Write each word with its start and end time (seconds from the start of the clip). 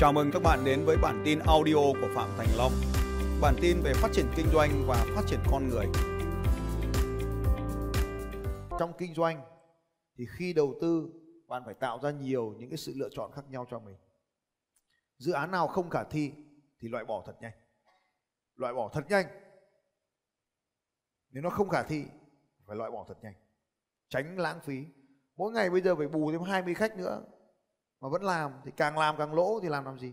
Chào 0.00 0.12
mừng 0.12 0.30
các 0.32 0.42
bạn 0.42 0.64
đến 0.64 0.84
với 0.84 0.96
bản 1.02 1.22
tin 1.24 1.38
audio 1.38 1.74
của 1.74 2.08
Phạm 2.14 2.30
Thành 2.36 2.46
Long. 2.56 2.72
Bản 3.40 3.54
tin 3.60 3.80
về 3.82 3.92
phát 3.94 4.08
triển 4.12 4.26
kinh 4.36 4.46
doanh 4.52 4.84
và 4.86 5.06
phát 5.14 5.22
triển 5.26 5.40
con 5.50 5.68
người. 5.68 5.86
trong 8.78 8.92
kinh 8.98 9.14
doanh 9.14 9.42
thì 10.18 10.26
khi 10.38 10.52
đầu 10.52 10.74
tư, 10.80 11.10
bạn 11.48 11.62
phải 11.64 11.74
tạo 11.74 11.98
ra 12.02 12.10
nhiều 12.10 12.54
những 12.58 12.70
cái 12.70 12.76
sự 12.76 12.92
lựa 12.96 13.08
chọn 13.12 13.32
khác 13.32 13.44
nhau 13.50 13.66
cho 13.70 13.78
mình. 13.78 13.96
Dự 15.18 15.32
án 15.32 15.50
nào 15.50 15.68
không 15.68 15.90
khả 15.90 16.04
thi 16.04 16.32
thì 16.80 16.88
loại 16.88 17.04
bỏ 17.04 17.22
thật 17.26 17.34
nhanh. 17.40 17.52
Loại 18.56 18.74
bỏ 18.74 18.90
thật 18.92 19.04
nhanh. 19.08 19.26
Nếu 21.30 21.42
nó 21.42 21.50
không 21.50 21.68
khả 21.68 21.82
thi, 21.82 22.04
phải 22.66 22.76
loại 22.76 22.90
bỏ 22.90 23.04
thật 23.08 23.18
nhanh. 23.22 23.34
Tránh 24.08 24.38
lãng 24.38 24.60
phí. 24.60 24.84
Mỗi 25.36 25.52
ngày 25.52 25.70
bây 25.70 25.80
giờ 25.80 25.96
phải 25.96 26.08
bù 26.08 26.32
thêm 26.32 26.42
20 26.42 26.74
khách 26.74 26.96
nữa 26.96 27.22
mà 28.00 28.08
vẫn 28.08 28.22
làm 28.22 28.52
thì 28.64 28.70
càng 28.76 28.98
làm 28.98 29.16
càng 29.18 29.34
lỗ 29.34 29.60
thì 29.60 29.68
làm 29.68 29.84
làm 29.84 29.98
gì? 29.98 30.12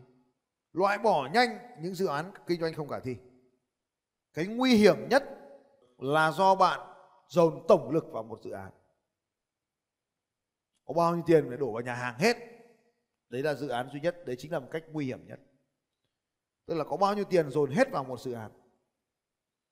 Loại 0.73 0.97
bỏ 0.97 1.29
nhanh 1.33 1.57
những 1.81 1.95
dự 1.95 2.05
án 2.07 2.31
kinh 2.47 2.61
doanh 2.61 2.73
không 2.73 2.87
khả 2.87 2.99
thi. 2.99 3.17
Cái 4.33 4.47
nguy 4.47 4.75
hiểm 4.75 5.09
nhất 5.09 5.23
là 5.97 6.31
do 6.31 6.55
bạn 6.55 6.79
dồn 7.27 7.65
tổng 7.67 7.91
lực 7.91 8.05
vào 8.11 8.23
một 8.23 8.39
dự 8.43 8.51
án. 8.51 8.71
Có 10.85 10.93
bao 10.93 11.15
nhiêu 11.15 11.23
tiền 11.27 11.45
phải 11.49 11.57
đổ 11.57 11.71
vào 11.71 11.81
nhà 11.81 11.93
hàng 11.93 12.19
hết? 12.19 12.37
Đấy 13.29 13.43
là 13.43 13.53
dự 13.53 13.67
án 13.67 13.89
duy 13.89 13.99
nhất, 13.99 14.25
đấy 14.25 14.35
chính 14.39 14.51
là 14.51 14.59
một 14.59 14.67
cách 14.71 14.83
nguy 14.91 15.05
hiểm 15.05 15.27
nhất. 15.27 15.39
Tức 16.65 16.73
là 16.73 16.83
có 16.83 16.97
bao 16.97 17.15
nhiêu 17.15 17.25
tiền 17.25 17.49
dồn 17.49 17.71
hết 17.71 17.91
vào 17.91 18.03
một 18.03 18.19
dự 18.19 18.31
án? 18.31 18.51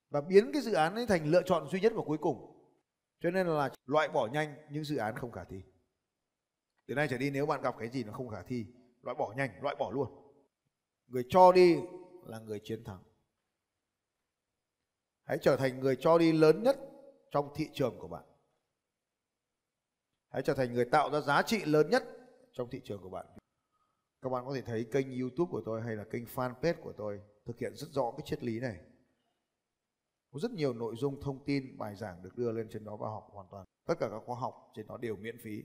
Và 0.10 0.22
biến 0.22 0.52
cái 0.54 0.62
dự 0.62 0.74
án 0.74 0.96
ấy 0.96 1.08
thành 1.08 1.26
lựa 1.26 1.42
chọn 1.42 1.68
duy 1.70 1.80
nhất 1.80 1.94
và 1.96 2.02
cuối 2.06 2.18
cùng. 2.18 2.52
Cho 3.20 3.32
nên 3.32 3.48
là 3.48 3.70
loại 3.86 4.08
bỏ 4.08 4.28
nhanh 4.28 4.56
những 4.70 4.84
dự 4.84 4.98
án 4.98 5.16
không 5.18 5.32
khả 5.32 5.44
thi 5.44 5.62
từ 6.86 6.96
nay 6.96 7.08
trở 7.10 7.18
đi 7.18 7.32
nếu 7.32 7.46
bạn 7.46 7.62
gặp 7.62 7.76
cái 7.80 7.90
gì 7.90 8.04
nó 8.04 8.14
không 8.14 8.30
khả 8.30 8.44
thi, 8.44 8.66
loại 9.02 9.16
bỏ 9.16 9.34
nhanh, 9.38 9.50
loại 9.62 9.76
bỏ 9.80 9.92
luôn. 9.92 10.10
Người 11.08 11.26
cho 11.30 11.52
đi 11.52 11.76
là 12.26 12.40
người 12.40 12.60
chiến 12.64 12.84
thắng. 12.84 13.04
Hãy 15.24 15.38
trở 15.42 15.58
thành 15.58 15.80
người 15.80 15.96
cho 16.00 16.18
đi 16.18 16.32
lớn 16.32 16.64
nhất 16.64 16.78
trong 17.32 17.54
thị 17.56 17.70
trường 17.74 18.00
của 18.00 18.08
bạn. 18.08 18.24
Hãy 20.30 20.42
trở 20.42 20.54
thành 20.54 20.74
người 20.74 20.86
tạo 20.86 21.12
ra 21.12 21.22
giá 21.22 21.42
trị 21.42 21.66
lớn 21.66 21.90
nhất 21.90 22.04
trong 22.54 22.70
thị 22.70 22.82
trường 22.84 23.02
của 23.02 23.10
bạn. 23.10 23.26
Các 24.22 24.30
bạn 24.30 24.46
có 24.46 24.54
thể 24.54 24.62
thấy 24.62 24.86
kênh 24.92 25.20
youtube 25.20 25.50
của 25.52 25.62
tôi 25.66 25.82
hay 25.82 25.96
là 25.96 26.04
kênh 26.04 26.26
fanpage 26.26 26.82
của 26.82 26.94
tôi 26.98 27.22
thực 27.46 27.60
hiện 27.60 27.76
rất 27.76 27.88
rõ 27.92 28.12
cái 28.12 28.22
triết 28.26 28.44
lý 28.44 28.60
này. 28.60 28.80
Có 30.32 30.40
rất 30.40 30.52
nhiều 30.52 30.74
nội 30.74 30.96
dung 30.98 31.22
thông 31.22 31.46
tin, 31.46 31.78
bài 31.78 31.96
giảng 31.96 32.24
được 32.24 32.38
đưa 32.38 32.52
lên 32.52 32.68
trên 32.72 32.84
đó 32.84 32.96
và 32.96 33.10
học 33.10 33.28
hoàn 33.32 33.48
toàn. 33.52 33.66
Tất 33.86 33.96
cả 34.00 34.10
các 34.12 34.22
khóa 34.26 34.40
học 34.40 34.72
trên 34.76 34.88
đó 34.88 34.98
đều 34.98 35.16
miễn 35.16 35.38
phí 35.44 35.64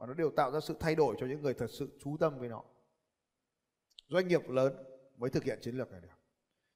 và 0.00 0.06
nó 0.06 0.14
đều 0.14 0.30
tạo 0.30 0.50
ra 0.50 0.60
sự 0.60 0.76
thay 0.80 0.94
đổi 0.94 1.16
cho 1.18 1.26
những 1.26 1.42
người 1.42 1.54
thật 1.54 1.66
sự 1.70 1.98
chú 2.04 2.16
tâm 2.20 2.38
với 2.38 2.48
nó. 2.48 2.62
Doanh 4.08 4.28
nghiệp 4.28 4.48
lớn 4.48 4.72
mới 5.16 5.30
thực 5.30 5.44
hiện 5.44 5.58
chiến 5.62 5.74
lược 5.74 5.90
này 5.90 6.00
được. 6.00 6.08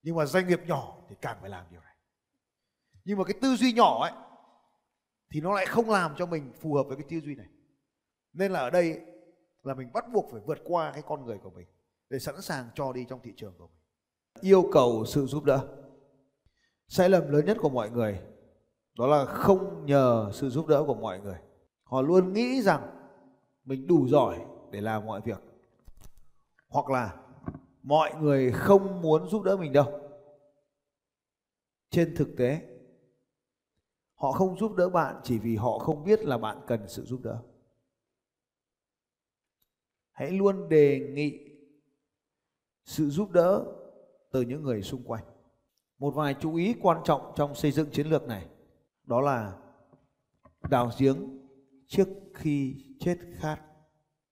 Nhưng 0.02 0.16
mà 0.16 0.26
doanh 0.26 0.48
nghiệp 0.48 0.60
nhỏ 0.66 1.02
thì 1.08 1.16
càng 1.20 1.38
phải 1.40 1.50
làm 1.50 1.66
điều 1.70 1.80
này. 1.80 1.96
Nhưng 3.04 3.18
mà 3.18 3.24
cái 3.24 3.34
tư 3.42 3.56
duy 3.56 3.72
nhỏ 3.72 4.02
ấy, 4.02 4.12
thì 5.30 5.40
nó 5.40 5.54
lại 5.54 5.66
không 5.66 5.90
làm 5.90 6.14
cho 6.16 6.26
mình 6.26 6.52
phù 6.60 6.74
hợp 6.74 6.82
với 6.82 6.96
cái 6.96 7.06
tư 7.10 7.20
duy 7.20 7.34
này. 7.34 7.46
Nên 8.32 8.52
là 8.52 8.60
ở 8.60 8.70
đây 8.70 9.00
là 9.62 9.74
mình 9.74 9.92
bắt 9.92 10.04
buộc 10.12 10.28
phải 10.32 10.40
vượt 10.46 10.58
qua 10.64 10.92
cái 10.92 11.02
con 11.02 11.26
người 11.26 11.38
của 11.38 11.50
mình 11.50 11.66
để 12.10 12.18
sẵn 12.18 12.42
sàng 12.42 12.68
cho 12.74 12.92
đi 12.92 13.06
trong 13.08 13.20
thị 13.22 13.32
trường 13.36 13.54
của 13.58 13.66
mình. 13.66 13.80
Yêu 14.40 14.68
cầu 14.72 15.04
sự 15.06 15.26
giúp 15.26 15.44
đỡ. 15.44 15.68
Sai 16.88 17.08
lầm 17.08 17.28
lớn 17.28 17.44
nhất 17.44 17.56
của 17.60 17.68
mọi 17.68 17.90
người, 17.90 18.20
đó 18.98 19.06
là 19.06 19.24
không 19.24 19.86
nhờ 19.86 20.30
sự 20.34 20.50
giúp 20.50 20.66
đỡ 20.66 20.84
của 20.86 20.94
mọi 20.94 21.20
người. 21.20 21.38
Họ 21.84 22.02
luôn 22.02 22.32
nghĩ 22.32 22.62
rằng 22.62 22.90
mình 23.64 23.86
đủ 23.86 24.08
giỏi 24.08 24.44
để 24.70 24.80
làm 24.80 25.06
mọi 25.06 25.20
việc. 25.20 25.40
Hoặc 26.68 26.90
là 26.90 27.16
mọi 27.82 28.14
người 28.20 28.52
không 28.52 29.02
muốn 29.02 29.28
giúp 29.28 29.42
đỡ 29.42 29.56
mình 29.56 29.72
đâu. 29.72 30.00
Trên 31.90 32.14
thực 32.16 32.28
tế, 32.36 32.60
họ 34.14 34.32
không 34.32 34.58
giúp 34.58 34.74
đỡ 34.76 34.88
bạn 34.88 35.20
chỉ 35.22 35.38
vì 35.38 35.56
họ 35.56 35.78
không 35.78 36.04
biết 36.04 36.24
là 36.24 36.38
bạn 36.38 36.60
cần 36.66 36.88
sự 36.88 37.04
giúp 37.04 37.20
đỡ. 37.22 37.42
Hãy 40.12 40.30
luôn 40.30 40.68
đề 40.68 41.12
nghị 41.14 41.38
sự 42.84 43.10
giúp 43.10 43.30
đỡ 43.30 43.64
từ 44.32 44.42
những 44.42 44.62
người 44.62 44.82
xung 44.82 45.02
quanh. 45.02 45.24
Một 45.98 46.10
vài 46.10 46.34
chú 46.40 46.54
ý 46.54 46.74
quan 46.82 47.02
trọng 47.04 47.32
trong 47.36 47.54
xây 47.54 47.72
dựng 47.72 47.90
chiến 47.90 48.06
lược 48.06 48.28
này, 48.28 48.46
đó 49.04 49.20
là 49.20 49.58
đào 50.70 50.90
giếng 50.98 51.38
trước 51.86 52.08
khi 52.34 52.74
chết 53.04 53.18
khát 53.34 53.60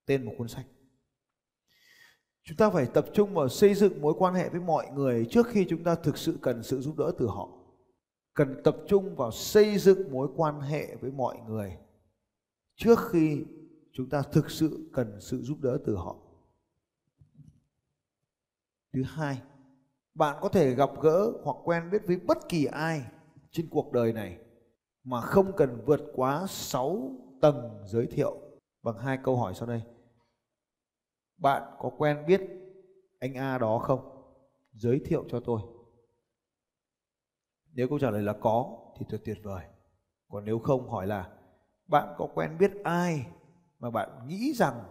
tên 0.07 0.25
một 0.25 0.33
cuốn 0.39 0.49
sách. 0.49 0.67
Chúng 2.45 2.57
ta 2.57 2.71
phải 2.71 2.87
tập 2.87 3.07
trung 3.15 3.35
vào 3.35 3.49
xây 3.49 3.75
dựng 3.75 4.01
mối 4.01 4.15
quan 4.19 4.35
hệ 4.35 4.49
với 4.49 4.61
mọi 4.61 4.87
người 4.95 5.27
trước 5.31 5.47
khi 5.47 5.67
chúng 5.69 5.85
ta 5.85 5.95
thực 5.95 6.19
sự 6.19 6.39
cần 6.43 6.63
sự 6.63 6.81
giúp 6.81 6.99
đỡ 6.99 7.13
từ 7.19 7.27
họ. 7.27 7.49
Cần 8.35 8.61
tập 8.65 8.77
trung 8.89 9.17
vào 9.17 9.31
xây 9.31 9.79
dựng 9.79 10.13
mối 10.13 10.29
quan 10.37 10.61
hệ 10.61 10.97
với 10.97 11.11
mọi 11.11 11.39
người 11.49 11.79
trước 12.77 12.99
khi 13.11 13.45
chúng 13.93 14.09
ta 14.09 14.23
thực 14.23 14.51
sự 14.51 14.91
cần 14.93 15.21
sự 15.21 15.43
giúp 15.43 15.59
đỡ 15.61 15.79
từ 15.87 15.97
họ. 15.97 16.17
Thứ 18.93 19.03
hai, 19.03 19.43
bạn 20.15 20.37
có 20.41 20.49
thể 20.49 20.75
gặp 20.75 20.91
gỡ 21.01 21.33
hoặc 21.43 21.57
quen 21.65 21.91
biết 21.91 22.03
với 22.07 22.17
bất 22.17 22.39
kỳ 22.49 22.65
ai 22.65 23.03
trên 23.51 23.69
cuộc 23.71 23.93
đời 23.93 24.13
này 24.13 24.39
mà 25.05 25.21
không 25.21 25.53
cần 25.57 25.83
vượt 25.87 26.01
quá 26.15 26.47
6 26.49 27.11
tầng 27.41 27.83
giới 27.87 28.07
thiệu 28.07 28.42
bằng 28.83 28.99
hai 28.99 29.19
câu 29.23 29.37
hỏi 29.37 29.55
sau 29.55 29.69
đây. 29.69 29.83
Bạn 31.37 31.77
có 31.79 31.91
quen 31.99 32.25
biết 32.27 32.41
anh 33.19 33.35
A 33.35 33.59
đó 33.59 33.79
không? 33.79 34.23
Giới 34.73 35.01
thiệu 35.05 35.25
cho 35.29 35.41
tôi. 35.41 35.61
Nếu 37.73 37.89
câu 37.89 37.99
trả 37.99 38.11
lời 38.11 38.23
là 38.23 38.33
có 38.41 38.79
thì 38.97 39.07
thật 39.09 39.21
tuyệt 39.25 39.39
vời. 39.43 39.65
Còn 40.29 40.45
nếu 40.45 40.59
không 40.59 40.91
hỏi 40.91 41.07
là 41.07 41.33
bạn 41.87 42.15
có 42.19 42.29
quen 42.35 42.59
biết 42.59 42.73
ai 42.85 43.27
mà 43.79 43.91
bạn 43.91 44.29
nghĩ 44.29 44.53
rằng 44.55 44.85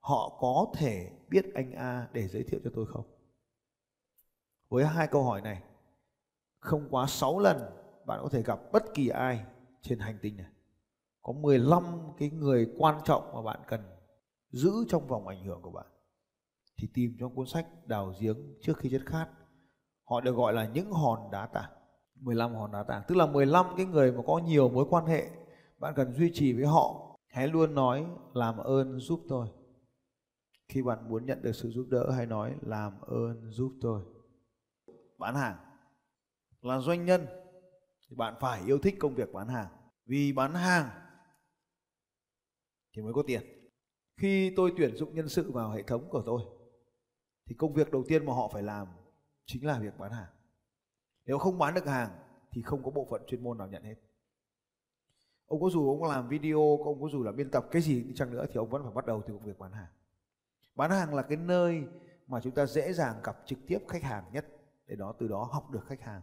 họ 0.00 0.38
có 0.40 0.72
thể 0.74 1.10
biết 1.28 1.54
anh 1.54 1.72
A 1.72 2.08
để 2.12 2.28
giới 2.28 2.42
thiệu 2.42 2.60
cho 2.64 2.70
tôi 2.74 2.86
không? 2.86 3.04
Với 4.68 4.84
hai 4.84 5.06
câu 5.06 5.24
hỏi 5.24 5.40
này, 5.40 5.62
không 6.58 6.88
quá 6.90 7.06
6 7.06 7.38
lần 7.38 7.56
bạn 8.06 8.20
có 8.22 8.28
thể 8.28 8.42
gặp 8.42 8.58
bất 8.72 8.94
kỳ 8.94 9.08
ai 9.08 9.44
trên 9.82 9.98
hành 9.98 10.18
tinh 10.22 10.36
này. 10.36 10.50
Có 11.26 11.32
15 11.32 11.84
cái 12.18 12.30
người 12.30 12.74
quan 12.78 13.00
trọng 13.04 13.32
mà 13.34 13.42
bạn 13.42 13.60
cần 13.68 13.80
giữ 14.50 14.72
trong 14.88 15.06
vòng 15.06 15.28
ảnh 15.28 15.44
hưởng 15.44 15.62
của 15.62 15.70
bạn. 15.70 15.86
Thì 16.78 16.88
tìm 16.94 17.16
trong 17.20 17.34
cuốn 17.34 17.46
sách 17.46 17.66
Đào 17.86 18.14
giếng 18.20 18.36
trước 18.60 18.78
khi 18.78 18.90
chết 18.90 19.06
khát. 19.06 19.28
Họ 20.04 20.20
được 20.20 20.36
gọi 20.36 20.52
là 20.52 20.68
những 20.68 20.92
hòn 20.92 21.30
đá 21.30 21.46
tảng. 21.46 21.70
15 22.14 22.54
hòn 22.54 22.72
đá 22.72 22.82
tảng, 22.82 23.02
tức 23.08 23.14
là 23.14 23.26
15 23.26 23.66
cái 23.76 23.86
người 23.86 24.12
mà 24.12 24.22
có 24.26 24.38
nhiều 24.38 24.68
mối 24.68 24.86
quan 24.90 25.06
hệ, 25.06 25.30
bạn 25.78 25.94
cần 25.96 26.12
duy 26.12 26.30
trì 26.34 26.52
với 26.52 26.66
họ. 26.66 27.16
Hãy 27.28 27.48
luôn 27.48 27.74
nói 27.74 28.06
làm 28.34 28.56
ơn 28.56 29.00
giúp 29.00 29.20
tôi. 29.28 29.48
Khi 30.68 30.82
bạn 30.82 31.08
muốn 31.08 31.26
nhận 31.26 31.42
được 31.42 31.52
sự 31.52 31.70
giúp 31.70 31.86
đỡ 31.90 32.10
hãy 32.10 32.26
nói 32.26 32.54
làm 32.62 33.00
ơn 33.00 33.50
giúp 33.50 33.72
tôi 33.80 34.02
bán 35.18 35.34
hàng 35.34 35.56
là 36.62 36.78
doanh 36.78 37.04
nhân 37.04 37.26
thì 38.08 38.16
bạn 38.16 38.34
phải 38.40 38.62
yêu 38.66 38.78
thích 38.78 38.96
công 39.00 39.14
việc 39.14 39.32
bán 39.32 39.48
hàng 39.48 39.68
vì 40.06 40.32
bán 40.32 40.54
hàng 40.54 41.05
thì 42.96 43.02
mới 43.02 43.12
có 43.12 43.22
tiền. 43.26 43.42
Khi 44.16 44.52
tôi 44.56 44.72
tuyển 44.76 44.96
dụng 44.96 45.14
nhân 45.14 45.28
sự 45.28 45.52
vào 45.52 45.70
hệ 45.70 45.82
thống 45.82 46.08
của 46.10 46.22
tôi, 46.26 46.42
thì 47.46 47.54
công 47.58 47.74
việc 47.74 47.90
đầu 47.90 48.04
tiên 48.08 48.26
mà 48.26 48.32
họ 48.32 48.50
phải 48.52 48.62
làm 48.62 48.88
chính 49.46 49.66
là 49.66 49.78
việc 49.78 49.98
bán 49.98 50.12
hàng. 50.12 50.32
Nếu 51.24 51.38
không 51.38 51.58
bán 51.58 51.74
được 51.74 51.86
hàng 51.86 52.10
thì 52.50 52.62
không 52.62 52.82
có 52.82 52.90
bộ 52.90 53.06
phận 53.10 53.22
chuyên 53.26 53.42
môn 53.42 53.58
nào 53.58 53.68
nhận 53.68 53.82
hết. 53.82 53.94
Ông 55.46 55.60
có 55.60 55.70
dù 55.70 55.88
ông 55.88 56.00
có 56.00 56.08
làm 56.08 56.28
video, 56.28 56.78
ông 56.84 57.02
có 57.02 57.08
dù 57.12 57.22
là 57.22 57.32
biên 57.32 57.50
tập 57.50 57.66
cái 57.70 57.82
gì 57.82 58.02
đi 58.02 58.14
chăng 58.14 58.30
nữa 58.30 58.46
thì 58.48 58.54
ông 58.54 58.70
vẫn 58.70 58.82
phải 58.82 58.92
bắt 58.94 59.06
đầu 59.06 59.22
từ 59.26 59.34
công 59.34 59.44
việc 59.44 59.58
bán 59.58 59.72
hàng. 59.72 59.92
Bán 60.74 60.90
hàng 60.90 61.14
là 61.14 61.22
cái 61.22 61.36
nơi 61.36 61.82
mà 62.26 62.40
chúng 62.40 62.54
ta 62.54 62.66
dễ 62.66 62.92
dàng 62.92 63.20
gặp 63.24 63.36
trực 63.46 63.58
tiếp 63.66 63.78
khách 63.88 64.02
hàng 64.02 64.24
nhất 64.32 64.46
để 64.86 64.96
đó 64.96 65.14
từ 65.18 65.28
đó 65.28 65.48
học 65.52 65.70
được 65.70 65.86
khách 65.86 66.00
hàng, 66.00 66.22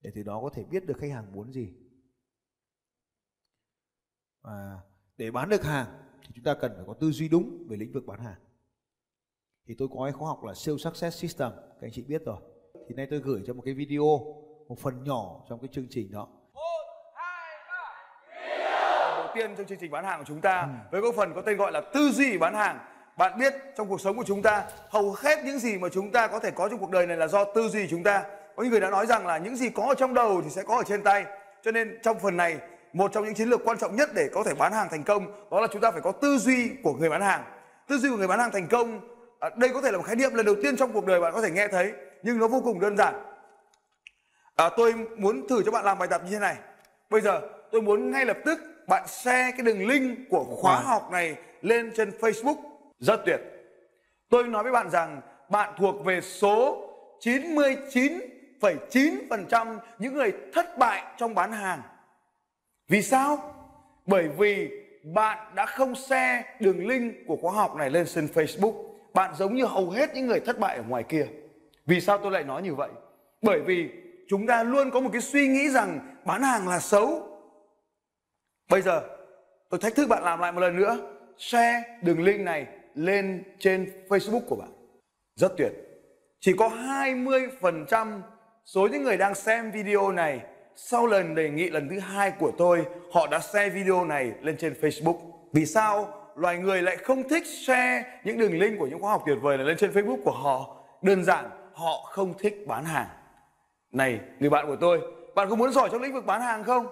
để 0.00 0.10
từ 0.14 0.22
đó 0.22 0.40
có 0.42 0.50
thể 0.54 0.64
biết 0.64 0.86
được 0.86 0.96
khách 0.98 1.12
hàng 1.12 1.32
muốn 1.32 1.52
gì. 1.52 1.74
Và 4.42 4.80
để 5.18 5.30
bán 5.30 5.48
được 5.48 5.64
hàng 5.64 5.86
thì 6.22 6.28
chúng 6.34 6.44
ta 6.44 6.54
cần 6.54 6.72
phải 6.76 6.84
có 6.86 6.94
tư 7.00 7.10
duy 7.10 7.28
đúng 7.28 7.66
về 7.68 7.76
lĩnh 7.76 7.92
vực 7.92 8.06
bán 8.06 8.20
hàng. 8.20 8.38
Thì 9.66 9.74
tôi 9.78 9.88
có 9.88 10.04
cái 10.04 10.12
khóa 10.12 10.28
học 10.28 10.44
là 10.44 10.54
sales 10.54 10.82
success 10.84 11.20
system 11.20 11.50
các 11.50 11.86
anh 11.86 11.92
chị 11.92 12.04
biết 12.08 12.22
rồi. 12.24 12.36
Thì 12.88 12.94
nay 12.94 13.06
tôi 13.10 13.20
gửi 13.20 13.42
cho 13.46 13.54
một 13.54 13.62
cái 13.64 13.74
video 13.74 14.04
một 14.68 14.78
phần 14.80 15.04
nhỏ 15.04 15.40
trong 15.48 15.60
cái 15.60 15.68
chương 15.72 15.86
trình 15.90 16.10
đó. 16.12 16.28
Đầu 19.16 19.26
tiên 19.34 19.54
trong 19.56 19.66
chương 19.66 19.78
trình 19.78 19.90
bán 19.90 20.04
hàng 20.04 20.18
của 20.18 20.24
chúng 20.28 20.40
ta 20.40 20.68
với 20.90 21.02
cái 21.02 21.10
phần 21.16 21.34
có 21.34 21.42
tên 21.42 21.56
gọi 21.56 21.72
là 21.72 21.80
tư 21.94 22.10
duy 22.10 22.38
bán 22.38 22.54
hàng. 22.54 22.78
Bạn 23.16 23.38
biết 23.38 23.54
trong 23.76 23.88
cuộc 23.88 24.00
sống 24.00 24.16
của 24.16 24.24
chúng 24.26 24.42
ta 24.42 24.68
hầu 24.90 25.14
hết 25.18 25.44
những 25.44 25.58
gì 25.58 25.78
mà 25.78 25.88
chúng 25.88 26.12
ta 26.12 26.26
có 26.26 26.38
thể 26.38 26.50
có 26.50 26.68
trong 26.68 26.78
cuộc 26.78 26.90
đời 26.90 27.06
này 27.06 27.16
là 27.16 27.28
do 27.28 27.44
tư 27.54 27.68
duy 27.68 27.88
chúng 27.90 28.02
ta. 28.02 28.24
Có 28.56 28.62
những 28.62 28.72
người 28.72 28.80
đã 28.80 28.90
nói 28.90 29.06
rằng 29.06 29.26
là 29.26 29.38
những 29.38 29.56
gì 29.56 29.70
có 29.70 29.86
ở 29.88 29.94
trong 29.94 30.14
đầu 30.14 30.42
thì 30.44 30.50
sẽ 30.50 30.62
có 30.62 30.76
ở 30.76 30.82
trên 30.86 31.02
tay. 31.02 31.24
Cho 31.62 31.70
nên 31.70 31.98
trong 32.02 32.18
phần 32.18 32.36
này 32.36 32.58
một 32.92 33.12
trong 33.12 33.24
những 33.24 33.34
chiến 33.34 33.48
lược 33.48 33.64
quan 33.64 33.78
trọng 33.78 33.96
nhất 33.96 34.10
để 34.14 34.28
có 34.32 34.44
thể 34.44 34.54
bán 34.54 34.72
hàng 34.72 34.88
thành 34.90 35.04
công 35.04 35.48
đó 35.50 35.60
là 35.60 35.66
chúng 35.72 35.80
ta 35.80 35.90
phải 35.90 36.00
có 36.00 36.12
tư 36.12 36.38
duy 36.38 36.70
của 36.82 36.92
người 36.92 37.10
bán 37.10 37.20
hàng. 37.20 37.44
Tư 37.88 37.98
duy 37.98 38.10
của 38.10 38.16
người 38.16 38.28
bán 38.28 38.38
hàng 38.38 38.50
thành 38.52 38.68
công 38.68 39.00
à, 39.40 39.50
đây 39.56 39.70
có 39.74 39.82
thể 39.82 39.90
là 39.90 39.98
một 39.98 40.04
khái 40.04 40.16
niệm 40.16 40.34
lần 40.34 40.46
đầu 40.46 40.54
tiên 40.62 40.76
trong 40.76 40.92
cuộc 40.92 41.06
đời 41.06 41.20
bạn 41.20 41.32
có 41.34 41.42
thể 41.42 41.50
nghe 41.50 41.68
thấy 41.68 41.92
nhưng 42.22 42.38
nó 42.38 42.48
vô 42.48 42.60
cùng 42.64 42.80
đơn 42.80 42.96
giản. 42.96 43.14
À, 44.56 44.70
tôi 44.76 44.94
muốn 45.16 45.48
thử 45.48 45.62
cho 45.64 45.70
bạn 45.70 45.84
làm 45.84 45.98
bài 45.98 46.08
tập 46.08 46.22
như 46.24 46.30
thế 46.30 46.38
này. 46.38 46.56
Bây 47.10 47.20
giờ 47.20 47.40
tôi 47.72 47.82
muốn 47.82 48.10
ngay 48.10 48.26
lập 48.26 48.36
tức 48.44 48.60
bạn 48.88 49.08
share 49.08 49.50
cái 49.50 49.62
đường 49.62 49.88
link 49.88 50.18
của 50.30 50.44
khóa 50.44 50.80
học 50.80 51.08
này 51.12 51.36
lên 51.62 51.92
trên 51.96 52.10
Facebook. 52.20 52.56
Rất 52.98 53.20
tuyệt. 53.26 53.40
Tôi 54.30 54.44
nói 54.44 54.62
với 54.62 54.72
bạn 54.72 54.90
rằng 54.90 55.20
bạn 55.50 55.74
thuộc 55.78 56.04
về 56.04 56.20
số 56.20 56.84
99,9% 57.20 59.78
những 59.98 60.14
người 60.14 60.32
thất 60.54 60.78
bại 60.78 61.04
trong 61.16 61.34
bán 61.34 61.52
hàng 61.52 61.82
vì 62.88 63.02
sao? 63.02 63.54
Bởi 64.06 64.28
vì 64.28 64.70
bạn 65.02 65.54
đã 65.54 65.66
không 65.66 65.94
share 65.94 66.44
đường 66.60 66.86
link 66.86 67.14
của 67.26 67.36
khóa 67.36 67.52
học 67.52 67.76
này 67.76 67.90
lên 67.90 68.06
trên 68.06 68.26
Facebook. 68.34 68.74
Bạn 69.14 69.34
giống 69.34 69.54
như 69.54 69.64
hầu 69.64 69.90
hết 69.90 70.14
những 70.14 70.26
người 70.26 70.40
thất 70.40 70.58
bại 70.58 70.76
ở 70.76 70.82
ngoài 70.88 71.02
kia. 71.02 71.26
Vì 71.86 72.00
sao 72.00 72.18
tôi 72.18 72.32
lại 72.32 72.44
nói 72.44 72.62
như 72.62 72.74
vậy? 72.74 72.90
Bởi 73.42 73.60
vì 73.60 73.90
chúng 74.28 74.46
ta 74.46 74.62
luôn 74.62 74.90
có 74.90 75.00
một 75.00 75.10
cái 75.12 75.20
suy 75.20 75.48
nghĩ 75.48 75.68
rằng 75.68 76.16
bán 76.24 76.42
hàng 76.42 76.68
là 76.68 76.78
xấu. 76.78 77.28
Bây 78.70 78.82
giờ, 78.82 79.02
tôi 79.70 79.80
thách 79.80 79.94
thức 79.94 80.08
bạn 80.08 80.24
làm 80.24 80.40
lại 80.40 80.52
một 80.52 80.60
lần 80.60 80.76
nữa. 80.76 80.98
Share 81.38 81.98
đường 82.02 82.22
link 82.22 82.40
này 82.40 82.66
lên 82.94 83.42
trên 83.58 84.04
Facebook 84.08 84.46
của 84.48 84.56
bạn. 84.56 84.70
Rất 85.34 85.52
tuyệt. 85.56 85.72
Chỉ 86.40 86.52
có 86.58 86.68
20% 86.68 88.20
số 88.64 88.88
những 88.92 89.02
người 89.02 89.16
đang 89.16 89.34
xem 89.34 89.70
video 89.70 90.12
này 90.12 90.40
sau 90.80 91.06
lần 91.06 91.34
đề 91.34 91.50
nghị 91.50 91.70
lần 91.70 91.88
thứ 91.88 91.98
hai 91.98 92.30
của 92.30 92.52
tôi, 92.58 92.86
họ 93.12 93.26
đã 93.26 93.38
share 93.38 93.68
video 93.68 94.04
này 94.04 94.32
lên 94.42 94.56
trên 94.56 94.74
Facebook. 94.80 95.16
Vì 95.52 95.66
sao? 95.66 96.08
Loài 96.36 96.58
người 96.58 96.82
lại 96.82 96.96
không 96.96 97.28
thích 97.28 97.46
share 97.46 98.04
những 98.24 98.38
đường 98.38 98.58
link 98.58 98.78
của 98.78 98.86
những 98.86 99.00
khóa 99.00 99.10
học 99.10 99.22
tuyệt 99.26 99.38
vời 99.42 99.56
này 99.56 99.66
lên 99.66 99.76
trên 99.76 99.90
Facebook 99.90 100.22
của 100.24 100.32
họ. 100.32 100.76
Đơn 101.02 101.24
giản, 101.24 101.50
họ 101.72 102.08
không 102.10 102.34
thích 102.38 102.64
bán 102.66 102.84
hàng. 102.84 103.06
Này, 103.92 104.20
người 104.38 104.50
bạn 104.50 104.66
của 104.66 104.76
tôi, 104.76 105.00
bạn 105.34 105.48
có 105.50 105.56
muốn 105.56 105.72
giỏi 105.72 105.88
trong 105.92 106.02
lĩnh 106.02 106.12
vực 106.12 106.26
bán 106.26 106.40
hàng 106.40 106.64
không? 106.64 106.86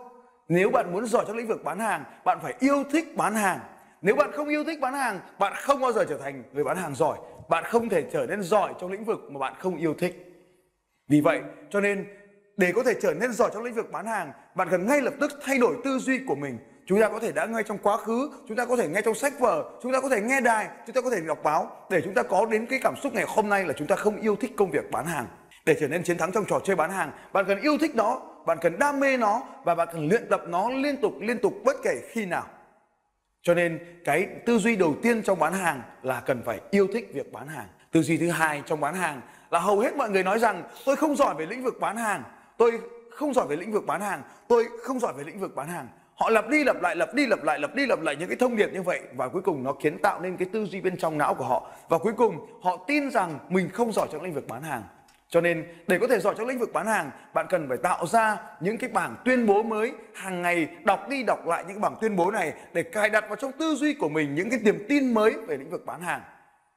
Nếu 0.48 0.70
bạn 0.70 0.92
muốn 0.92 1.06
giỏi 1.06 1.24
trong 1.28 1.36
lĩnh 1.36 1.48
vực 1.48 1.64
bán 1.64 1.78
hàng, 1.78 2.04
bạn 2.24 2.38
phải 2.42 2.54
yêu 2.58 2.84
thích 2.92 3.16
bán 3.16 3.34
hàng. 3.34 3.58
Nếu 4.02 4.14
bạn 4.14 4.32
không 4.32 4.48
yêu 4.48 4.64
thích 4.64 4.80
bán 4.80 4.94
hàng, 4.94 5.20
bạn 5.38 5.52
không 5.56 5.80
bao 5.80 5.92
giờ 5.92 6.04
trở 6.08 6.18
thành 6.18 6.42
người 6.52 6.64
bán 6.64 6.76
hàng 6.76 6.94
giỏi. 6.94 7.18
Bạn 7.48 7.64
không 7.64 7.88
thể 7.88 8.04
trở 8.12 8.26
nên 8.26 8.42
giỏi 8.42 8.74
trong 8.80 8.90
lĩnh 8.90 9.04
vực 9.04 9.18
mà 9.30 9.38
bạn 9.38 9.54
không 9.58 9.76
yêu 9.76 9.94
thích. 9.94 10.22
Vì 11.08 11.20
vậy, 11.20 11.40
cho 11.70 11.80
nên 11.80 12.06
để 12.56 12.73
có 12.73 12.82
thể 12.82 12.94
trở 13.03 13.14
nên 13.14 13.32
giỏi 13.32 13.50
trong 13.55 13.62
lĩnh 13.62 13.75
vực 13.75 13.93
bán 13.93 14.06
hàng, 14.06 14.32
bạn 14.55 14.69
cần 14.70 14.87
ngay 14.87 15.00
lập 15.00 15.14
tức 15.20 15.32
thay 15.44 15.58
đổi 15.58 15.76
tư 15.85 15.99
duy 15.99 16.19
của 16.26 16.35
mình. 16.35 16.58
Chúng 16.87 17.00
ta 17.00 17.08
có 17.08 17.19
thể 17.19 17.32
đã 17.32 17.47
nghe 17.47 17.62
trong 17.62 17.79
quá 17.79 17.97
khứ, 17.97 18.31
chúng 18.49 18.56
ta 18.56 18.64
có 18.64 18.76
thể 18.76 18.88
nghe 18.88 19.03
trong 19.03 19.14
sách 19.14 19.32
vở, 19.38 19.64
chúng 19.82 19.93
ta 19.93 20.00
có 20.00 20.08
thể 20.08 20.20
nghe 20.20 20.41
đài, 20.41 20.69
chúng 20.87 20.94
ta 20.94 21.00
có 21.00 21.11
thể 21.11 21.20
đọc 21.20 21.38
báo. 21.43 21.87
Để 21.91 22.00
chúng 22.05 22.14
ta 22.14 22.23
có 22.23 22.47
đến 22.47 22.67
cái 22.67 22.79
cảm 22.82 22.94
xúc 22.97 23.14
ngày 23.14 23.25
hôm 23.29 23.49
nay 23.49 23.64
là 23.64 23.73
chúng 23.73 23.87
ta 23.87 23.97
không 23.97 24.20
yêu 24.20 24.37
thích 24.37 24.53
công 24.56 24.70
việc 24.70 24.91
bán 24.91 25.06
hàng. 25.06 25.26
Để 25.67 25.76
trở 25.81 25.88
nên 25.88 26.03
chiến 26.03 26.19
thắng 26.19 26.32
trong 26.32 26.44
trò 26.44 26.61
chơi 26.64 26.76
bán 26.76 26.91
hàng, 26.91 27.11
bạn 27.32 27.44
cần 27.49 27.61
yêu 27.61 27.79
thích 27.81 27.94
nó, 27.94 28.20
bạn 28.47 28.58
cần 28.61 28.79
đam 28.79 29.00
mê 29.00 29.17
nó 29.17 29.43
và 29.64 29.75
bạn 29.75 29.88
cần 29.93 30.08
luyện 30.08 30.29
tập 30.31 30.43
nó 30.49 30.70
liên 30.70 30.97
tục 30.97 31.12
liên 31.20 31.38
tục 31.38 31.55
bất 31.64 31.76
kể 31.82 31.94
khi 32.11 32.26
nào. 32.26 32.47
Cho 33.43 33.55
nên, 33.55 33.79
cái 34.05 34.26
tư 34.47 34.58
duy 34.58 34.76
đầu 34.76 34.94
tiên 35.03 35.23
trong 35.23 35.38
bán 35.38 35.53
hàng 35.53 35.82
là 36.03 36.23
cần 36.26 36.43
phải 36.47 36.61
yêu 36.70 36.87
thích 36.93 37.11
việc 37.14 37.32
bán 37.32 37.49
hàng. 37.49 37.67
Tư 37.93 38.03
duy 38.03 38.17
thứ 38.17 38.31
hai 38.31 38.62
trong 38.67 38.81
bán 38.81 38.94
hàng 38.94 39.20
là 39.50 39.58
hầu 39.58 39.81
hết 39.81 39.97
mọi 39.97 40.11
người 40.11 40.23
nói 40.23 40.38
rằng, 40.38 40.62
tôi 40.87 40.97
không 40.97 41.17
giỏi 41.17 41.35
về 41.35 41.47
lĩnh 41.47 41.62
vực 41.62 41.75
bán 41.81 41.97
hàng 41.97 42.23
tôi 42.58 42.81
không 43.11 43.35
giỏi 43.35 43.47
về 43.49 43.56
lĩnh 43.56 43.73
vực 43.73 43.87
bán 43.87 44.00
hàng, 44.00 44.23
tôi 44.49 44.67
không 44.82 45.00
giỏi 45.00 45.12
về 45.17 45.25
lĩnh 45.25 45.41
vực 45.41 45.55
bán 45.55 45.69
hàng. 45.69 45.88
Họ 46.14 46.31
lặp 46.31 46.49
đi 46.49 46.64
lặp 46.64 46.82
lại, 46.82 46.97
lặp 46.97 47.14
đi 47.14 47.26
lặp 47.26 47.44
lại, 47.44 47.58
lặp 47.58 47.75
đi 47.75 47.87
lặp 47.87 48.00
lại 48.03 48.17
những 48.17 48.29
cái 48.29 48.37
thông 48.37 48.56
điệp 48.56 48.70
như 48.73 48.82
vậy 48.82 49.00
và 49.17 49.29
cuối 49.29 49.43
cùng 49.43 49.64
nó 49.64 49.73
kiến 49.73 49.99
tạo 49.99 50.20
nên 50.20 50.37
cái 50.37 50.49
tư 50.53 50.64
duy 50.64 50.81
bên 50.81 50.97
trong 50.97 51.19
não 51.19 51.35
của 51.35 51.44
họ. 51.44 51.70
Và 51.88 51.99
cuối 51.99 52.12
cùng, 52.12 52.47
họ 52.62 52.76
tin 52.87 53.11
rằng 53.11 53.38
mình 53.49 53.69
không 53.73 53.93
giỏi 53.93 54.08
trong 54.12 54.23
lĩnh 54.23 54.35
vực 54.35 54.49
bán 54.49 54.62
hàng. 54.62 54.82
Cho 55.29 55.41
nên, 55.41 55.67
để 55.87 55.99
có 55.99 56.06
thể 56.06 56.19
giỏi 56.19 56.35
trong 56.38 56.47
lĩnh 56.47 56.58
vực 56.58 56.73
bán 56.73 56.87
hàng, 56.87 57.11
bạn 57.35 57.47
cần 57.49 57.69
phải 57.69 57.76
tạo 57.76 58.06
ra 58.06 58.37
những 58.61 58.79
cái 58.79 58.91
bảng 58.91 59.17
tuyên 59.25 59.47
bố 59.47 59.62
mới, 59.62 59.93
hàng 60.14 60.43
ngày 60.43 60.69
đọc 60.85 61.08
đi 61.08 61.23
đọc 61.23 61.47
lại 61.47 61.64
những 61.64 61.76
cái 61.76 61.81
bảng 61.81 61.97
tuyên 62.00 62.17
bố 62.17 62.31
này 62.31 62.53
để 62.73 62.82
cài 62.82 63.11
đặt 63.11 63.25
vào 63.29 63.37
trong 63.37 63.53
tư 63.53 63.75
duy 63.75 63.94
của 63.94 64.08
mình 64.08 64.35
những 64.35 64.50
cái 64.50 64.58
niềm 64.62 64.87
tin 64.88 65.14
mới 65.14 65.32
về 65.32 65.56
lĩnh 65.56 65.70
vực 65.70 65.87
bán 65.87 66.00
hàng 66.00 66.20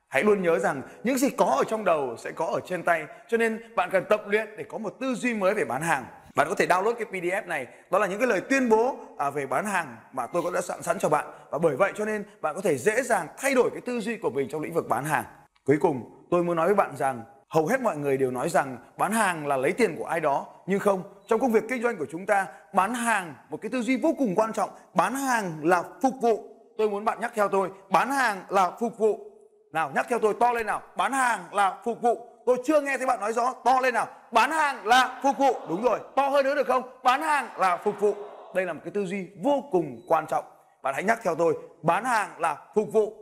hãy 0.10 0.24
luôn 0.24 0.42
nhớ 0.42 0.60
rằng 0.60 0.82
những 1.04 1.18
gì 1.18 1.30
có 1.30 1.46
ở 1.46 1.64
trong 1.64 1.86
đầu 1.86 2.16
sẽ 2.18 2.32
có 2.32 2.46
ở 2.46 2.60
trên 2.66 2.84
tay. 2.84 3.06
Cho 3.28 3.38
nên 3.38 3.76
bạn 3.76 3.90
cần 3.92 4.04
tập 4.10 4.22
luyện 4.28 4.48
để 4.58 4.64
có 4.64 4.78
một 4.78 4.94
tư 5.00 5.14
duy 5.16 5.34
mới 5.34 5.54
về 5.54 5.66
bán 5.66 5.82
hàng. 5.82 6.06
Bạn 6.36 6.48
có 6.50 6.56
thể 6.56 6.66
download 6.66 6.94
cái 6.94 7.06
PDF 7.12 7.48
này. 7.48 7.68
Đó 7.92 8.00
là 8.00 8.08
những 8.08 8.20
cái 8.20 8.28
lời 8.28 8.42
tuyên 8.50 8.70
bố 8.70 8.96
à, 9.18 9.30
về 9.30 9.46
bán 9.46 9.66
hàng 9.66 9.98
mà 10.14 10.28
tôi 10.28 10.42
cũng 10.42 10.54
đã 10.54 10.62
sẵn 10.62 10.84
sẵn 10.84 11.00
cho 11.00 11.10
bạn. 11.10 11.26
Và 11.52 11.58
bởi 11.58 11.76
vậy 11.76 11.92
cho 11.96 12.06
nên 12.06 12.24
bạn 12.42 12.56
có 12.56 12.62
thể 12.62 12.78
dễ 12.78 13.02
dàng 13.02 13.28
thay 13.38 13.54
đổi 13.54 13.70
cái 13.72 13.82
tư 13.82 14.00
duy 14.00 14.18
của 14.18 14.30
mình 14.30 14.50
trong 14.50 14.62
lĩnh 14.62 14.74
vực 14.74 14.90
bán 14.90 15.06
hàng. 15.06 15.24
Cuối 15.66 15.78
cùng 15.82 16.28
tôi 16.32 16.44
muốn 16.44 16.56
nói 16.56 16.66
với 16.66 16.76
bạn 16.76 16.98
rằng 16.98 17.24
hầu 17.50 17.68
hết 17.68 17.82
mọi 17.82 17.98
người 17.98 18.18
đều 18.18 18.32
nói 18.32 18.50
rằng 18.50 18.78
bán 18.98 19.12
hàng 19.12 19.48
là 19.48 19.58
lấy 19.58 19.72
tiền 19.72 19.96
của 19.98 20.06
ai 20.06 20.20
đó. 20.20 20.48
Nhưng 20.68 20.80
không 20.80 21.04
trong 21.28 21.40
công 21.40 21.52
việc 21.52 21.64
kinh 21.70 21.84
doanh 21.84 21.98
của 21.98 22.08
chúng 22.12 22.26
ta 22.26 22.48
bán 22.74 22.94
hàng 22.94 23.34
một 23.50 23.58
cái 23.62 23.70
tư 23.70 23.82
duy 23.82 23.98
vô 23.98 24.16
cùng 24.18 24.36
quan 24.36 24.54
trọng. 24.54 24.70
Bán 24.94 25.16
hàng 25.16 25.54
là 25.64 25.84
phục 26.02 26.14
vụ. 26.22 26.44
Tôi 26.78 26.90
muốn 26.90 27.06
bạn 27.06 27.20
nhắc 27.22 27.32
theo 27.36 27.48
tôi 27.48 27.70
bán 27.90 28.10
hàng 28.10 28.44
là 28.50 28.72
phục 28.80 28.98
vụ 28.98 29.29
nào, 29.72 29.92
nhắc 29.96 30.06
theo 30.10 30.20
tôi, 30.20 30.34
to 30.40 30.52
lên 30.54 30.66
nào. 30.66 30.82
Bán 30.96 31.12
hàng 31.14 31.46
là 31.52 31.78
phục 31.86 32.02
vụ. 32.02 32.28
Tôi 32.46 32.58
chưa 32.66 32.82
nghe 32.82 32.98
thấy 32.98 33.08
bạn 33.08 33.20
nói 33.20 33.34
rõ. 33.34 33.54
To 33.66 33.80
lên 33.80 33.94
nào. 33.94 34.08
Bán 34.32 34.52
hàng 34.52 34.88
là 34.88 35.20
phục 35.24 35.38
vụ. 35.38 35.54
Đúng 35.70 35.84
rồi, 35.84 36.00
to 36.16 36.30
hơn 36.30 36.46
nữa 36.46 36.56
được 36.56 36.68
không? 36.68 36.84
Bán 37.04 37.22
hàng 37.22 37.50
là 37.58 37.78
phục 37.78 38.00
vụ. 38.00 38.14
Đây 38.56 38.66
là 38.66 38.74
một 38.74 38.80
cái 38.84 38.92
tư 38.92 39.06
duy 39.06 39.28
vô 39.44 39.64
cùng 39.72 40.02
quan 40.08 40.28
trọng. 40.28 40.46
Bạn 40.82 40.94
hãy 40.94 41.04
nhắc 41.04 41.20
theo 41.24 41.36
tôi. 41.36 41.58
Bán 41.82 42.06
hàng 42.06 42.30
là 42.38 42.58
phục 42.76 42.94
vụ. 42.94 43.14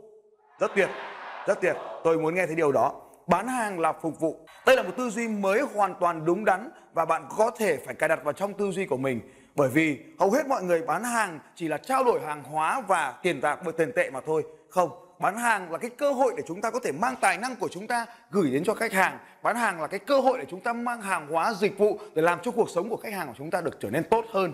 Rất 0.58 0.70
tuyệt 0.74 0.88
rất 1.48 1.60
tuyệt. 1.60 1.76
Tôi 2.04 2.18
muốn 2.18 2.34
nghe 2.34 2.46
thấy 2.46 2.54
điều 2.54 2.72
đó. 2.72 2.92
Bán 3.26 3.48
hàng 3.48 3.80
là 3.80 3.92
phục 3.92 4.20
vụ. 4.20 4.46
Đây 4.66 4.76
là 4.76 4.82
một 4.82 4.90
tư 4.96 5.10
duy 5.10 5.28
mới 5.28 5.60
hoàn 5.74 5.94
toàn 5.94 6.24
đúng 6.24 6.44
đắn 6.44 6.70
và 6.92 7.04
bạn 7.04 7.28
có 7.36 7.50
thể 7.50 7.76
phải 7.86 7.94
cài 7.94 8.08
đặt 8.08 8.24
vào 8.24 8.32
trong 8.32 8.54
tư 8.54 8.70
duy 8.70 8.86
của 8.86 8.96
mình. 8.96 9.20
Bởi 9.54 9.68
vì 9.68 9.98
hầu 10.18 10.30
hết 10.30 10.46
mọi 10.46 10.62
người 10.62 10.82
bán 10.82 11.04
hàng 11.04 11.38
chỉ 11.54 11.68
là 11.68 11.76
trao 11.76 12.04
đổi 12.04 12.20
hàng 12.20 12.42
hóa 12.44 12.80
và 12.88 13.14
tiền 13.22 13.40
bạc 13.40 13.58
với 13.64 13.72
tiền 13.72 13.92
tệ 13.96 14.10
mà 14.10 14.20
thôi. 14.26 14.44
Không 14.70 14.90
bán 15.18 15.36
hàng 15.36 15.72
là 15.72 15.78
cái 15.78 15.90
cơ 15.90 16.12
hội 16.12 16.34
để 16.36 16.42
chúng 16.46 16.60
ta 16.60 16.70
có 16.70 16.80
thể 16.84 16.92
mang 16.92 17.14
tài 17.20 17.38
năng 17.38 17.56
của 17.56 17.68
chúng 17.68 17.86
ta 17.86 18.06
gửi 18.30 18.50
đến 18.50 18.64
cho 18.64 18.74
khách 18.74 18.92
hàng. 18.92 19.18
Bán 19.42 19.56
hàng 19.56 19.80
là 19.80 19.86
cái 19.86 20.00
cơ 20.00 20.20
hội 20.20 20.38
để 20.38 20.44
chúng 20.50 20.60
ta 20.60 20.72
mang 20.72 21.02
hàng 21.02 21.26
hóa, 21.30 21.52
dịch 21.52 21.78
vụ 21.78 21.98
để 22.14 22.22
làm 22.22 22.38
cho 22.42 22.50
cuộc 22.50 22.70
sống 22.70 22.88
của 22.88 22.96
khách 22.96 23.12
hàng 23.12 23.26
của 23.26 23.34
chúng 23.38 23.50
ta 23.50 23.60
được 23.60 23.80
trở 23.80 23.90
nên 23.90 24.04
tốt 24.04 24.24
hơn 24.30 24.52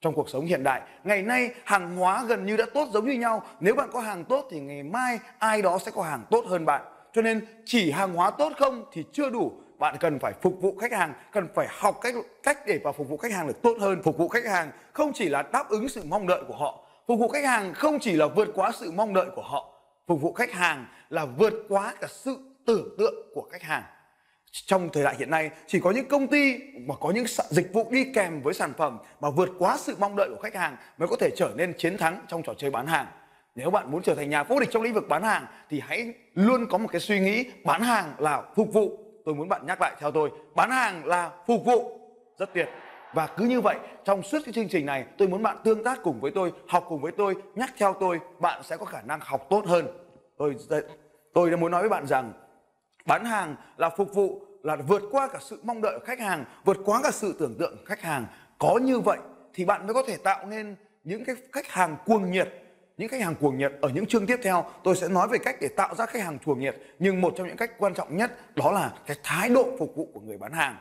trong 0.00 0.14
cuộc 0.14 0.28
sống 0.28 0.46
hiện 0.46 0.62
đại. 0.62 0.82
Ngày 1.04 1.22
nay, 1.22 1.50
hàng 1.64 1.96
hóa 1.96 2.24
gần 2.28 2.46
như 2.46 2.56
đã 2.56 2.64
tốt 2.74 2.88
giống 2.92 3.08
như 3.08 3.12
nhau. 3.12 3.42
Nếu 3.60 3.74
bạn 3.74 3.88
có 3.92 4.00
hàng 4.00 4.24
tốt 4.24 4.48
thì 4.50 4.60
ngày 4.60 4.82
mai 4.82 5.18
ai 5.38 5.62
đó 5.62 5.78
sẽ 5.78 5.90
có 5.94 6.02
hàng 6.02 6.22
tốt 6.30 6.44
hơn 6.48 6.64
bạn. 6.64 6.82
Cho 7.12 7.22
nên, 7.22 7.46
chỉ 7.64 7.90
hàng 7.90 8.14
hóa 8.14 8.30
tốt 8.30 8.52
không 8.58 8.84
thì 8.92 9.04
chưa 9.12 9.30
đủ. 9.30 9.52
Bạn 9.78 9.96
cần 10.00 10.18
phải 10.18 10.32
phục 10.42 10.60
vụ 10.60 10.76
khách 10.80 10.92
hàng, 10.92 11.14
cần 11.32 11.48
phải 11.54 11.66
học 11.70 11.98
cách 12.02 12.14
cách 12.42 12.58
để 12.66 12.80
vào 12.84 12.92
phục 12.92 13.08
vụ 13.08 13.16
khách 13.16 13.32
hàng 13.32 13.46
được 13.46 13.62
tốt 13.62 13.76
hơn. 13.80 14.02
Phục 14.02 14.18
vụ 14.18 14.28
khách 14.28 14.46
hàng 14.46 14.70
không 14.92 15.12
chỉ 15.12 15.28
là 15.28 15.42
đáp 15.42 15.68
ứng 15.68 15.88
sự 15.88 16.02
mong 16.08 16.26
đợi 16.26 16.42
của 16.48 16.56
họ. 16.56 16.78
Phục 17.06 17.18
vụ 17.18 17.28
khách 17.28 17.44
hàng 17.44 17.74
không 17.74 17.98
chỉ 17.98 18.12
là 18.12 18.26
vượt 18.26 18.48
quá 18.54 18.70
sự 18.74 18.90
mong 18.90 19.14
đợi 19.14 19.26
của 19.36 19.42
họ 19.42 19.71
phục 20.06 20.20
vụ 20.20 20.32
khách 20.32 20.52
hàng 20.52 20.86
là 21.10 21.24
vượt 21.24 21.54
quá 21.68 21.94
cả 22.00 22.06
sự 22.10 22.38
tưởng 22.66 22.94
tượng 22.98 23.14
của 23.34 23.48
khách 23.52 23.62
hàng. 23.62 23.82
Trong 24.52 24.88
thời 24.92 25.04
đại 25.04 25.16
hiện 25.18 25.30
nay, 25.30 25.50
chỉ 25.66 25.80
có 25.80 25.90
những 25.90 26.08
công 26.08 26.26
ty 26.26 26.58
mà 26.88 26.94
có 27.00 27.10
những 27.10 27.24
dịch 27.50 27.72
vụ 27.72 27.90
đi 27.90 28.04
kèm 28.14 28.42
với 28.42 28.54
sản 28.54 28.72
phẩm 28.78 28.98
mà 29.20 29.30
vượt 29.30 29.48
quá 29.58 29.76
sự 29.78 29.96
mong 29.98 30.16
đợi 30.16 30.28
của 30.30 30.42
khách 30.42 30.54
hàng 30.54 30.76
mới 30.98 31.08
có 31.08 31.16
thể 31.16 31.30
trở 31.36 31.50
nên 31.56 31.74
chiến 31.78 31.96
thắng 31.96 32.24
trong 32.28 32.42
trò 32.42 32.54
chơi 32.54 32.70
bán 32.70 32.86
hàng. 32.86 33.06
Nếu 33.54 33.70
bạn 33.70 33.90
muốn 33.90 34.02
trở 34.02 34.14
thành 34.14 34.30
nhà 34.30 34.42
vô 34.42 34.60
địch 34.60 34.68
trong 34.72 34.82
lĩnh 34.82 34.94
vực 34.94 35.08
bán 35.08 35.22
hàng, 35.22 35.46
thì 35.70 35.80
hãy 35.80 36.14
luôn 36.34 36.66
có 36.70 36.78
một 36.78 36.88
cái 36.92 37.00
suy 37.00 37.20
nghĩ 37.20 37.44
bán 37.64 37.82
hàng 37.82 38.14
là 38.18 38.42
phục 38.56 38.72
vụ. 38.72 38.98
Tôi 39.24 39.34
muốn 39.34 39.48
bạn 39.48 39.66
nhắc 39.66 39.80
lại 39.80 39.96
theo 40.00 40.10
tôi, 40.10 40.30
bán 40.54 40.70
hàng 40.70 41.04
là 41.04 41.30
phục 41.46 41.64
vụ. 41.64 42.00
Rất 42.38 42.54
tuyệt 42.54 42.68
và 43.12 43.26
cứ 43.26 43.44
như 43.44 43.60
vậy, 43.60 43.76
trong 44.04 44.22
suốt 44.22 44.38
cái 44.44 44.52
chương 44.52 44.68
trình 44.68 44.86
này, 44.86 45.04
tôi 45.18 45.28
muốn 45.28 45.42
bạn 45.42 45.56
tương 45.64 45.84
tác 45.84 45.98
cùng 46.02 46.20
với 46.20 46.30
tôi, 46.30 46.52
học 46.68 46.84
cùng 46.88 47.00
với 47.00 47.12
tôi, 47.12 47.36
nhắc 47.54 47.70
theo 47.78 47.94
tôi, 48.00 48.20
bạn 48.38 48.62
sẽ 48.62 48.76
có 48.76 48.84
khả 48.84 49.02
năng 49.02 49.20
học 49.22 49.46
tốt 49.50 49.66
hơn. 49.66 49.86
Tôi 50.38 50.56
tôi 51.34 51.50
đã 51.50 51.56
muốn 51.56 51.70
nói 51.70 51.82
với 51.82 51.88
bạn 51.88 52.06
rằng, 52.06 52.32
bán 53.06 53.24
hàng 53.24 53.56
là 53.76 53.90
phục 53.90 54.14
vụ, 54.14 54.40
là 54.62 54.76
vượt 54.76 55.02
qua 55.10 55.28
cả 55.28 55.38
sự 55.40 55.60
mong 55.62 55.82
đợi 55.82 55.98
của 55.98 56.04
khách 56.06 56.20
hàng, 56.20 56.44
vượt 56.64 56.76
qua 56.84 57.00
cả 57.02 57.10
sự 57.10 57.36
tưởng 57.38 57.54
tượng 57.58 57.76
của 57.76 57.84
khách 57.86 58.02
hàng. 58.02 58.26
Có 58.58 58.78
như 58.82 59.00
vậy 59.00 59.18
thì 59.54 59.64
bạn 59.64 59.86
mới 59.86 59.94
có 59.94 60.02
thể 60.06 60.16
tạo 60.16 60.46
nên 60.46 60.76
những 61.04 61.24
cái 61.24 61.36
khách 61.52 61.68
hàng 61.68 61.96
cuồng 62.06 62.30
nhiệt, 62.30 62.48
những 62.96 63.08
khách 63.08 63.20
hàng 63.20 63.34
cuồng 63.34 63.58
nhiệt 63.58 63.72
ở 63.80 63.88
những 63.88 64.06
chương 64.06 64.26
tiếp 64.26 64.40
theo. 64.42 64.64
Tôi 64.84 64.96
sẽ 64.96 65.08
nói 65.08 65.28
về 65.28 65.38
cách 65.38 65.56
để 65.60 65.68
tạo 65.68 65.94
ra 65.94 66.06
khách 66.06 66.22
hàng 66.22 66.38
cuồng 66.44 66.60
nhiệt, 66.60 66.76
nhưng 66.98 67.20
một 67.20 67.34
trong 67.36 67.46
những 67.46 67.56
cách 67.56 67.70
quan 67.78 67.94
trọng 67.94 68.16
nhất 68.16 68.56
đó 68.56 68.72
là 68.72 68.92
cái 69.06 69.16
thái 69.22 69.48
độ 69.48 69.76
phục 69.78 69.96
vụ 69.96 70.08
của 70.14 70.20
người 70.20 70.38
bán 70.38 70.52
hàng 70.52 70.76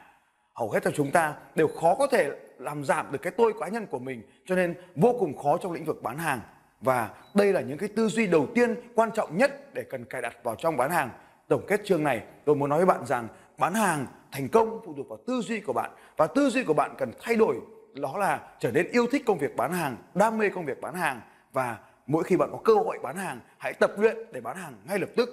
hầu 0.62 0.70
hết 0.70 0.84
cho 0.84 0.92
chúng 0.92 1.12
ta 1.12 1.34
đều 1.56 1.68
khó 1.68 1.96
có 1.96 2.08
thể 2.08 2.32
làm 2.58 2.86
giảm 2.86 3.12
được 3.12 3.20
cái 3.22 3.34
tôi 3.38 3.54
cá 3.60 3.68
nhân 3.68 3.86
của 3.86 4.00
mình, 4.00 4.22
cho 4.46 4.56
nên 4.56 4.76
vô 4.96 5.16
cùng 5.20 5.38
khó 5.38 5.58
trong 5.58 5.72
lĩnh 5.72 5.86
vực 5.86 6.04
bán 6.04 6.18
hàng. 6.18 6.40
Và 6.82 7.10
đây 7.34 7.54
là 7.54 7.62
những 7.62 7.78
cái 7.78 7.90
tư 7.96 8.08
duy 8.08 8.28
đầu 8.28 8.48
tiên 8.56 8.76
quan 8.96 9.12
trọng 9.12 9.38
nhất 9.38 9.74
để 9.74 9.84
cần 9.84 10.06
cài 10.06 10.22
đặt 10.22 10.44
vào 10.44 10.56
trong 10.56 10.78
bán 10.78 10.92
hàng. 10.92 11.10
Tổng 11.48 11.62
kết 11.68 11.82
chương 11.86 12.04
này, 12.04 12.24
tôi 12.46 12.56
muốn 12.56 12.70
nói 12.70 12.80
với 12.80 12.86
bạn 12.86 13.06
rằng 13.06 13.28
bán 13.58 13.74
hàng 13.74 14.06
thành 14.32 14.50
công 14.50 14.82
phụ 14.86 14.94
thuộc 14.98 15.10
vào 15.10 15.20
tư 15.28 15.42
duy 15.42 15.60
của 15.60 15.74
bạn. 15.74 15.92
Và 16.18 16.28
tư 16.28 16.50
duy 16.50 16.64
của 16.64 16.74
bạn 16.74 16.92
cần 16.98 17.12
thay 17.22 17.36
đổi, 17.36 17.56
đó 17.94 18.18
là 18.18 18.40
trở 18.60 18.72
nên 18.72 18.88
yêu 18.92 19.08
thích 19.12 19.24
công 19.26 19.38
việc 19.38 19.56
bán 19.56 19.74
hàng, 19.74 19.98
đam 20.14 20.38
mê 20.38 20.50
công 20.50 20.66
việc 20.66 20.82
bán 20.82 20.94
hàng. 20.94 21.22
Và 21.54 21.78
mỗi 22.08 22.24
khi 22.24 22.38
bạn 22.38 22.50
có 22.52 22.58
cơ 22.64 22.74
hội 22.74 23.00
bán 23.04 23.18
hàng, 23.18 23.40
hãy 23.58 23.74
tập 23.74 23.92
luyện 23.98 24.18
để 24.32 24.42
bán 24.42 24.58
hàng 24.58 24.74
ngay 24.88 25.00
lập 25.00 25.10
tức. 25.16 25.30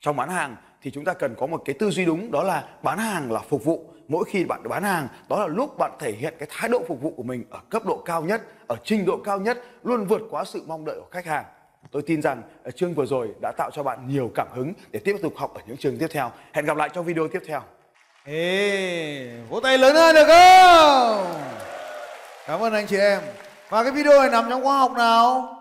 Trong 0.00 0.16
bán 0.16 0.28
hàng 0.28 0.56
thì 0.82 0.90
chúng 0.90 1.04
ta 1.04 1.14
cần 1.14 1.34
có 1.38 1.46
một 1.46 1.62
cái 1.64 1.76
tư 1.78 1.90
duy 1.90 2.04
đúng, 2.04 2.30
đó 2.30 2.42
là 2.42 2.68
bán 2.82 2.98
hàng 2.98 3.32
là 3.32 3.40
phục 3.40 3.64
vụ 3.64 3.91
mỗi 4.08 4.24
khi 4.24 4.44
bạn 4.44 4.62
bán 4.68 4.82
hàng 4.82 5.08
đó 5.28 5.40
là 5.40 5.46
lúc 5.46 5.78
bạn 5.78 5.92
thể 5.98 6.12
hiện 6.12 6.34
cái 6.38 6.48
thái 6.50 6.68
độ 6.68 6.82
phục 6.88 7.00
vụ 7.02 7.12
của 7.16 7.22
mình 7.22 7.44
ở 7.50 7.58
cấp 7.70 7.82
độ 7.86 8.02
cao 8.04 8.22
nhất 8.22 8.42
ở 8.66 8.76
trình 8.84 9.04
độ 9.04 9.18
cao 9.24 9.40
nhất 9.40 9.58
luôn 9.82 10.06
vượt 10.06 10.22
quá 10.30 10.44
sự 10.44 10.62
mong 10.66 10.84
đợi 10.84 10.96
của 11.00 11.08
khách 11.10 11.26
hàng 11.26 11.44
tôi 11.90 12.02
tin 12.02 12.22
rằng 12.22 12.42
ờ, 12.64 12.70
chương 12.70 12.94
vừa 12.94 13.06
rồi 13.06 13.28
đã 13.40 13.52
tạo 13.56 13.70
cho 13.72 13.82
bạn 13.82 14.08
nhiều 14.08 14.30
cảm 14.34 14.46
hứng 14.54 14.72
để 14.90 15.00
tiếp 15.04 15.16
tục 15.22 15.32
học 15.36 15.54
ở 15.54 15.60
những 15.66 15.76
chương 15.76 15.98
tiếp 15.98 16.08
theo 16.10 16.30
hẹn 16.52 16.64
gặp 16.64 16.76
lại 16.76 16.88
trong 16.94 17.04
video 17.04 17.28
tiếp 17.28 17.42
theo 17.46 17.60
Ê, 18.24 19.30
vỗ 19.50 19.60
tay 19.60 19.78
lớn 19.78 19.94
hơn 19.94 20.14
được 20.14 20.26
không? 20.26 21.34
Cảm 22.46 22.60
ơn 22.60 22.72
anh 22.72 22.86
chị 22.86 22.96
em. 22.96 23.20
Và 23.68 23.82
cái 23.82 23.92
video 23.92 24.20
này 24.20 24.30
nằm 24.30 24.46
trong 24.50 24.62
khóa 24.62 24.78
học 24.78 24.92
nào? 24.92 25.56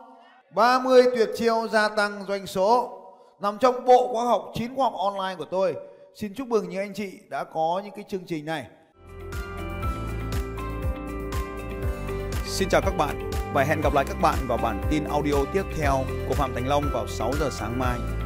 30 0.49 1.03
tuyệt 1.15 1.29
chiêu 1.35 1.67
gia 1.67 1.89
tăng 1.89 2.25
doanh 2.27 2.47
số 2.47 2.97
nằm 3.39 3.57
trong 3.57 3.85
bộ 3.85 4.13
khóa 4.13 4.25
học 4.25 4.51
9 4.53 4.75
khóa 4.75 4.83
học 4.83 4.93
online 4.97 5.35
của 5.37 5.45
tôi. 5.45 5.75
Xin 6.15 6.33
chúc 6.33 6.47
mừng 6.47 6.69
những 6.69 6.79
anh 6.79 6.93
chị 6.93 7.19
đã 7.29 7.43
có 7.43 7.81
những 7.83 7.93
cái 7.95 8.05
chương 8.07 8.25
trình 8.25 8.45
này. 8.45 8.67
Xin 12.45 12.69
chào 12.69 12.81
các 12.81 12.97
bạn 12.97 13.31
và 13.53 13.63
hẹn 13.63 13.81
gặp 13.81 13.93
lại 13.93 14.05
các 14.07 14.17
bạn 14.21 14.37
vào 14.47 14.57
bản 14.57 14.81
tin 14.91 15.03
audio 15.03 15.33
tiếp 15.53 15.63
theo 15.77 16.05
của 16.27 16.33
Phạm 16.33 16.53
Thành 16.53 16.67
Long 16.67 16.83
vào 16.93 17.07
6 17.07 17.31
giờ 17.39 17.49
sáng 17.51 17.79
mai. 17.79 18.20